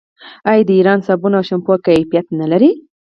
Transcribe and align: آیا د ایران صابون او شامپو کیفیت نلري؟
آیا 0.49 0.63
د 0.67 0.69
ایران 0.77 0.99
صابون 1.07 1.33
او 1.37 1.43
شامپو 1.49 1.73
کیفیت 1.85 2.25
نلري؟ 2.39 2.71